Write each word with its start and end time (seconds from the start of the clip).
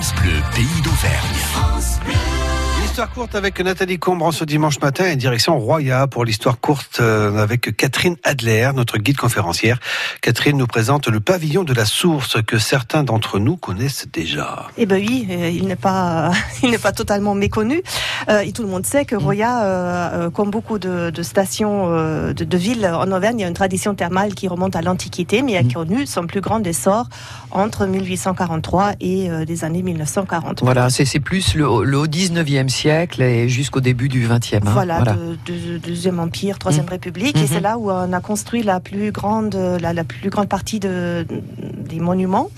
France 0.00 0.14
Bleu, 0.22 0.32
pays 0.54 0.82
d'Auvergne. 0.82 2.30
Histoire 2.86 3.10
courte 3.12 3.34
avec 3.34 3.60
Nathalie 3.60 3.98
Combre 3.98 4.32
ce 4.32 4.44
dimanche 4.44 4.80
matin 4.80 5.04
et 5.04 5.14
direction 5.14 5.58
Roya 5.58 6.06
pour 6.06 6.24
l'histoire 6.24 6.58
courte 6.58 7.00
euh, 7.00 7.36
avec 7.36 7.76
Catherine 7.76 8.16
Adler, 8.24 8.70
notre 8.74 8.96
guide 8.96 9.18
conférencière. 9.18 9.78
Catherine 10.22 10.56
nous 10.56 10.66
présente 10.66 11.08
le 11.08 11.20
pavillon 11.20 11.64
de 11.64 11.74
la 11.74 11.84
source 11.84 12.42
que 12.42 12.58
certains 12.58 13.04
d'entre 13.04 13.38
nous 13.38 13.56
connaissent 13.56 14.08
déjà. 14.10 14.68
Eh 14.78 14.86
ben 14.86 14.96
oui, 15.06 15.28
euh, 15.30 15.50
il 15.50 15.66
n'est 15.66 15.76
pas, 15.76 16.32
il 16.62 16.70
n'est 16.70 16.78
pas 16.78 16.92
totalement 16.92 17.34
méconnu. 17.34 17.82
Euh, 18.28 18.40
et 18.40 18.52
tout 18.52 18.62
le 18.62 18.68
monde 18.68 18.86
sait 18.86 19.04
que 19.04 19.16
Roya, 19.16 19.64
euh, 19.64 20.30
comme 20.30 20.50
beaucoup 20.50 20.78
de, 20.78 21.10
de 21.10 21.22
stations 21.22 21.88
de, 21.90 22.32
de, 22.32 22.56
villes 22.56 22.86
en 22.86 23.10
Auvergne, 23.12 23.38
il 23.38 23.42
y 23.42 23.44
a 23.44 23.48
une 23.48 23.54
tradition 23.54 23.94
thermale 23.94 24.34
qui 24.34 24.48
remonte 24.48 24.76
à 24.76 24.82
l'Antiquité, 24.82 25.42
mais 25.42 25.56
a 25.56 25.64
connu 25.64 26.06
son 26.06 26.26
plus 26.26 26.40
grand 26.40 26.64
essor 26.66 27.08
entre 27.50 27.86
1843 27.86 28.92
et 29.00 29.28
les 29.46 29.64
années 29.64 29.82
1940. 29.82 30.62
Voilà, 30.62 30.90
c'est 30.90 31.20
plus 31.20 31.54
le, 31.54 31.84
le 31.84 32.02
19e 32.02 32.68
siècle 32.68 33.22
et 33.22 33.48
jusqu'au 33.48 33.80
début 33.80 34.08
du 34.08 34.26
XXe. 34.28 34.54
Hein. 34.54 34.60
Voilà, 34.64 34.96
voilà. 34.96 35.14
De, 35.14 35.52
de, 35.52 35.78
deuxième 35.78 36.20
empire, 36.20 36.58
troisième 36.58 36.86
mmh. 36.86 36.90
république, 36.90 37.36
mmh. 37.36 37.42
et 37.42 37.46
c'est 37.46 37.60
là 37.60 37.78
où 37.78 37.90
on 37.90 38.12
a 38.12 38.20
construit 38.20 38.62
la 38.62 38.80
plus 38.80 39.12
grande, 39.12 39.54
la, 39.54 39.92
la 39.92 40.04
plus 40.04 40.30
grande 40.30 40.48
partie 40.48 40.80
de, 40.80 41.26
des 41.88 42.00
monuments. 42.00 42.50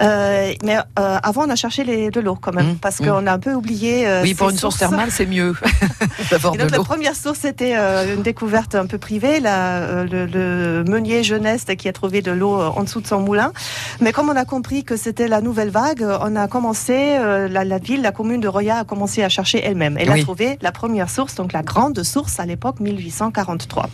Euh, 0.00 0.52
mais 0.64 0.76
euh, 0.76 1.18
avant, 1.22 1.46
on 1.46 1.50
a 1.50 1.56
cherché 1.56 1.84
les, 1.84 2.10
de 2.10 2.20
l'eau 2.20 2.36
quand 2.40 2.52
même, 2.52 2.72
mmh, 2.72 2.76
parce 2.76 3.00
mmh. 3.00 3.06
qu'on 3.06 3.26
a 3.26 3.32
un 3.32 3.38
peu 3.38 3.54
oublié. 3.54 4.06
Euh, 4.06 4.22
oui, 4.22 4.34
pour 4.34 4.50
une 4.50 4.56
source 4.56 4.78
thermale, 4.78 5.10
c'est 5.10 5.26
mieux 5.26 5.54
d'avoir 6.30 6.54
de 6.54 6.62
l'eau. 6.62 6.68
La 6.70 6.78
première 6.78 7.16
source, 7.16 7.40
c'était 7.40 7.74
euh, 7.76 8.14
une 8.14 8.22
découverte 8.22 8.74
un 8.74 8.86
peu 8.86 8.98
privée, 8.98 9.40
la, 9.40 9.78
euh, 9.78 10.04
le, 10.04 10.26
le, 10.26 10.84
meunier 10.84 11.22
jeuneste 11.22 11.76
qui 11.76 11.88
a 11.88 11.92
trouvé 11.92 12.22
de 12.22 12.32
l'eau 12.32 12.60
en 12.60 12.82
dessous 12.82 13.00
de 13.00 13.06
son 13.06 13.20
moulin. 13.20 13.52
Mais 14.00 14.12
comme 14.12 14.28
on 14.28 14.36
a 14.36 14.44
compris 14.44 14.84
que 14.84 14.96
c'était 14.96 15.28
la 15.28 15.40
nouvelle 15.40 15.70
vague, 15.70 16.06
on 16.20 16.36
a 16.36 16.48
commencé, 16.48 17.16
la, 17.18 17.64
la, 17.64 17.78
ville, 17.78 18.02
la 18.02 18.12
commune 18.12 18.40
de 18.40 18.48
Roya 18.48 18.78
a 18.78 18.84
commencé 18.84 19.22
à 19.22 19.28
chercher 19.28 19.62
elle-même. 19.64 19.96
Elle 19.98 20.10
oui. 20.10 20.20
a 20.20 20.22
trouvé 20.22 20.58
la 20.62 20.72
première 20.72 21.10
source, 21.10 21.34
donc 21.34 21.52
la 21.52 21.62
grande 21.62 22.02
source 22.02 22.40
à 22.40 22.46
l'époque 22.46 22.80
1843 22.80 23.88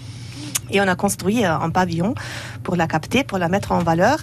et 0.72 0.80
on 0.80 0.88
a 0.88 0.94
construit 0.94 1.44
un 1.44 1.70
pavillon 1.70 2.14
pour 2.62 2.76
la 2.76 2.86
capter, 2.86 3.24
pour 3.24 3.38
la 3.38 3.48
mettre 3.48 3.72
en 3.72 3.78
valeur. 3.78 4.18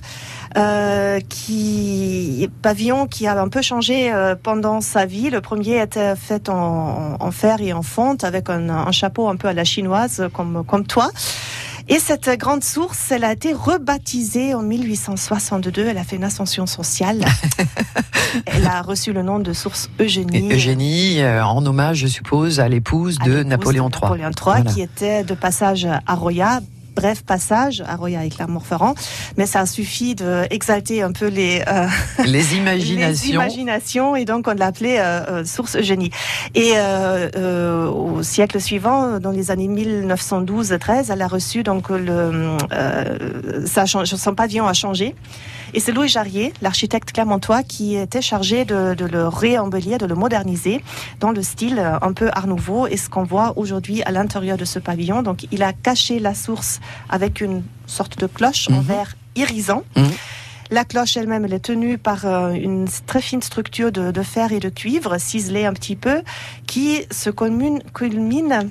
Euh, 0.58 1.20
qui 1.28 2.50
pavillon 2.62 3.06
qui 3.06 3.28
a 3.28 3.39
un 3.39 3.50
peu 3.50 3.62
changé 3.62 4.12
euh, 4.12 4.34
pendant 4.42 4.81
sa 4.81 5.06
vie. 5.06 5.30
Le 5.30 5.42
premier 5.42 5.81
était 5.81 6.16
fait 6.16 6.50
en, 6.50 7.17
en 7.20 7.31
fer 7.31 7.62
et 7.62 7.73
en 7.73 7.84
fonte 7.84 8.23
avec 8.23 8.50
un, 8.50 8.70
un, 8.70 8.92
chapeau 8.92 9.28
un 9.28 9.36
peu 9.36 9.50
à 9.50 9.54
la 9.54 9.66
chinoise 9.66 10.30
comme 10.34 10.64
comme 10.66 10.88
toi. 10.88 11.12
Et 11.90 12.00
cette 12.00 12.30
grande 12.38 12.66
source, 12.66 13.12
elle 13.12 13.24
a 13.24 13.32
été 13.32 13.54
rebaptisée 13.54 14.54
en 14.54 14.62
1862. 14.62 15.88
Elle 15.88 15.98
a 15.98 16.04
fait 16.04 16.18
une 16.18 16.26
ascension 16.26 16.66
sociale. 16.66 17.24
elle 18.46 18.68
a 18.68 18.82
reçu 18.82 19.14
le 19.14 19.24
nom 19.24 19.40
de 19.40 19.54
source 19.54 19.90
Eugénie. 20.00 20.52
Eugénie, 20.52 21.22
euh, 21.22 21.46
en 21.46 21.66
hommage, 21.66 22.00
je 22.00 22.08
suppose, 22.08 22.60
à 22.60 22.68
l'épouse 22.68 23.20
de 23.20 23.42
Napoléon 23.44 23.90
III. 23.90 24.02
Napoléon 24.02 24.30
III, 24.30 24.34
voilà. 24.44 24.64
qui 24.64 24.82
était 24.82 25.24
de 25.24 25.34
passage 25.34 25.88
à 26.06 26.16
Roya 26.16 26.60
bref 26.98 27.22
passage 27.23 27.84
à 27.88 27.95
Roya 27.95 28.26
et 28.26 28.30
Clermont-Ferrand, 28.30 28.95
mais 29.38 29.45
ça 29.45 29.66
suffit 29.67 30.16
d'exalter 30.16 31.04
un 31.04 31.12
peu 31.12 31.28
les, 31.28 31.64
euh, 31.67 31.88
les 32.26 32.56
imaginations. 32.58 33.30
les 33.30 33.36
imaginations 33.36 34.16
et 34.16 34.26
donc 34.26 34.48
on 34.48 34.56
l'appelait 34.56 35.00
euh, 35.00 35.45
source 35.45 35.76
Eugénie. 35.76 36.09
Et 36.56 36.73
euh, 36.76 37.30
euh, 37.36 37.88
au 37.88 38.23
siècle 38.23 38.59
suivant, 38.59 39.20
dans 39.20 39.31
les 39.31 39.52
années 39.52 39.67
1912-13, 39.67 41.12
elle 41.12 41.22
a 41.22 41.28
reçu 41.28 41.62
donc 41.64 41.89
le 41.89 42.58
euh, 42.72 43.66
ça 43.66 43.84
a 43.84 43.86
changé, 43.86 44.17
son 44.17 44.34
pavillon 44.34 44.66
a 44.66 44.73
changé. 44.73 45.16
Et 45.73 45.82
c'est 45.82 45.92
Louis 45.92 46.08
Jarrier, 46.08 46.54
l'architecte 46.61 47.11
clermontois, 47.11 47.61
qui 47.61 47.98
était 47.98 48.22
chargé 48.22 48.64
de, 48.64 48.94
de, 48.94 49.06
le 49.06 49.28
réembellir, 49.28 49.98
de 49.98 50.06
le 50.06 50.16
moderniser 50.16 50.82
dans 51.20 51.32
le 51.32 51.44
style 51.44 51.80
un 52.02 52.14
peu 52.14 52.30
Art 52.32 52.48
Nouveau. 52.48 52.88
Et 52.88 52.95
ce 52.95 53.09
qu'on 53.09 53.23
voit 53.23 53.54
aujourd'hui 53.58 54.02
à 54.04 54.11
l'intérieur 54.11 54.58
de 54.58 54.64
ce 54.64 54.80
pavillon, 54.80 55.23
donc 55.23 55.45
il 55.52 55.64
a 55.64 55.73
caché 55.73 56.20
la 56.20 56.33
source 56.33 56.80
avec 57.09 57.42
une 57.42 57.64
sorte 57.86 58.17
de 58.20 58.27
cloche 58.27 58.70
Mhm. 58.70 58.75
mmh. 58.75 58.80
en 58.80 58.81
verre 58.81 59.15
irisant. 59.36 59.83
Mmh. 59.95 60.03
La 60.70 60.83
cloche 60.83 61.15
elle-même, 61.15 61.45
elle 61.45 61.53
est 61.53 61.59
tenue 61.59 61.98
par 61.98 62.25
euh, 62.25 62.52
une 62.52 62.87
très 63.05 63.21
fine 63.21 63.42
structure 63.42 63.89
de, 63.92 64.11
de, 64.11 64.21
fer 64.21 64.52
et 64.52 64.59
de 64.59 64.67
cuivre, 64.67 65.17
ciselée 65.17 65.65
un 65.65 65.71
petit 65.71 65.95
peu, 65.95 66.23
qui 66.65 67.05
se 67.09 67.30
culmine 67.30 68.70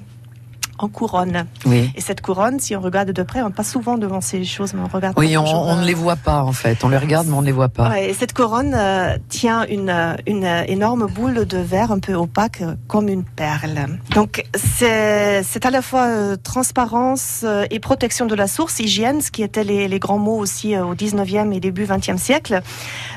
en 0.78 0.88
couronne. 0.88 1.46
Oui. 1.64 1.90
Et 1.94 2.00
cette 2.00 2.20
couronne, 2.20 2.60
si 2.60 2.76
on 2.76 2.80
regarde 2.80 3.10
de 3.10 3.22
près, 3.22 3.42
on 3.42 3.50
passe 3.50 3.70
souvent 3.70 3.96
devant 3.98 4.20
ces 4.20 4.44
choses, 4.44 4.74
mais 4.74 4.80
on 4.82 4.94
regarde 4.94 5.14
Oui, 5.18 5.36
on, 5.36 5.76
ne 5.76 5.84
les 5.84 5.94
voit 5.94 6.16
pas 6.16 6.42
en 6.42 6.52
fait. 6.52 6.84
On 6.84 6.88
les 6.88 6.98
regarde, 6.98 7.26
mais 7.26 7.34
on 7.34 7.40
ne 7.40 7.46
les 7.46 7.52
voit 7.52 7.68
pas. 7.68 7.90
Ouais, 7.90 8.10
et 8.10 8.14
cette 8.14 8.32
couronne 8.32 8.74
euh, 8.74 9.16
tient 9.28 9.64
une, 9.66 10.16
une 10.26 10.44
énorme 10.44 11.06
boule 11.06 11.46
de 11.46 11.58
verre 11.58 11.92
un 11.92 11.98
peu 11.98 12.14
opaque, 12.14 12.60
euh, 12.62 12.74
comme 12.88 13.08
une 13.08 13.24
perle. 13.24 13.86
Donc 14.14 14.44
c'est 14.54 15.64
à 15.64 15.70
la 15.70 15.82
fois 15.82 16.06
euh, 16.06 16.36
transparence 16.36 17.44
et 17.70 17.80
protection 17.80 18.26
de 18.26 18.34
la 18.34 18.46
source, 18.46 18.80
hygiène, 18.80 19.20
ce 19.20 19.30
qui 19.30 19.42
étaient 19.42 19.64
les, 19.64 19.88
les 19.88 19.98
grands 19.98 20.18
mots 20.18 20.38
aussi 20.38 20.76
au 20.76 20.94
19e 20.94 21.52
et 21.52 21.60
début 21.60 21.84
20e 21.84 22.18
siècle. 22.18 22.60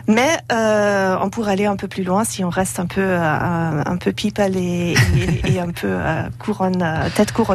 Mais 0.07 0.29
euh, 0.51 1.17
on 1.21 1.29
pourrait 1.29 1.53
aller 1.53 1.65
un 1.65 1.75
peu 1.75 1.87
plus 1.87 2.03
loin 2.03 2.23
si 2.23 2.43
on 2.43 2.49
reste 2.49 2.79
un 2.79 2.85
peu 2.85 3.15
un, 3.15 3.83
un 3.85 3.97
peu 3.97 4.13
et, 4.55 4.93
et 5.45 5.59
un 5.59 5.69
peu 5.69 5.97
couronne, 6.39 6.85
tête 7.15 7.31
couronne 7.31 7.48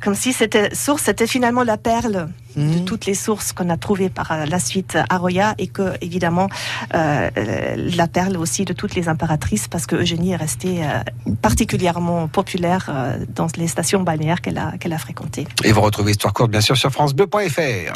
comme 0.00 0.14
si 0.14 0.32
cette 0.32 0.74
source 0.74 1.04
c'était 1.04 1.26
finalement 1.26 1.62
la 1.62 1.76
perle 1.76 2.28
de 2.56 2.78
toutes 2.84 3.06
les 3.06 3.14
sources 3.14 3.52
qu'on 3.52 3.68
a 3.68 3.76
trouvées 3.76 4.08
par 4.08 4.46
la 4.46 4.58
suite 4.58 4.96
à 5.08 5.18
Roya 5.18 5.54
et 5.58 5.66
que 5.66 5.94
évidemment 6.00 6.48
euh, 6.94 7.30
la 7.76 8.06
perle 8.06 8.36
aussi 8.36 8.64
de 8.64 8.72
toutes 8.72 8.94
les 8.94 9.08
impératrices 9.08 9.68
parce 9.68 9.86
que 9.86 9.96
Eugénie 9.96 10.32
est 10.32 10.36
restée 10.36 10.84
euh, 10.84 11.00
particulièrement 11.42 12.28
populaire 12.28 12.86
euh, 12.88 13.18
dans 13.34 13.48
les 13.56 13.66
stations 13.66 14.02
balnéaires 14.02 14.40
qu'elle 14.40 14.58
a, 14.58 14.72
qu'elle 14.78 14.92
a 14.92 14.98
fréquentées. 14.98 15.46
Et 15.64 15.72
vous 15.72 15.80
retrouvez 15.80 16.12
Histoire 16.12 16.32
courte 16.32 16.50
bien 16.50 16.60
sûr 16.60 16.76
sur 16.76 16.90
francebleu.fr. 16.90 17.92